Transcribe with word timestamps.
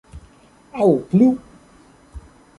Aŭ 0.85 0.87
plu. 1.11 1.29